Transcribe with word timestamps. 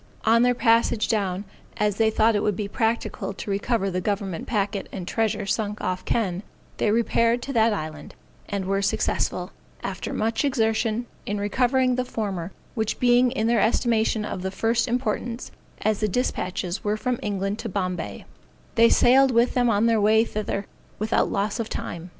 On 0.25 0.41
their 0.41 0.55
passage 0.55 1.07
down, 1.09 1.43
as 1.77 1.97
they 1.97 2.09
thought 2.09 2.35
it 2.35 2.41
would 2.41 2.55
be 2.55 2.67
practicable 2.67 3.33
to 3.33 3.51
recover 3.51 3.91
the 3.91 4.01
government 4.01 4.47
packet 4.47 4.89
and 4.91 5.07
treasure 5.07 5.45
sunk 5.45 5.79
off 5.79 6.03
Kenn, 6.05 6.41
they 6.77 6.89
repaired 6.89 7.43
to 7.43 7.53
that 7.53 7.71
island, 7.71 8.15
and 8.49 8.65
were 8.65 8.81
successful, 8.81 9.51
after 9.83 10.11
much 10.11 10.43
exertion, 10.43 11.05
in 11.27 11.39
recovering 11.39 11.93
the 11.97 12.03
former, 12.03 12.51
which 12.73 12.99
being 12.99 13.29
in 13.29 13.45
their 13.45 13.61
estimation 13.61 14.25
of 14.25 14.41
the 14.41 14.49
first 14.49 14.87
importance, 14.87 15.51
as 15.83 15.99
the 15.99 16.07
dispatches 16.07 16.83
were 16.83 16.97
from 16.97 17.19
England 17.21 17.59
to 17.59 17.69
Bombay, 17.69 18.25
they 18.73 18.89
sailed 18.89 19.29
with 19.29 19.53
them 19.53 19.69
on 19.69 19.85
their 19.85 20.01
way 20.01 20.25
thither, 20.25 20.65
without 20.97 21.31
loss 21.31 21.59
of 21.59 21.69
time. 21.69 22.09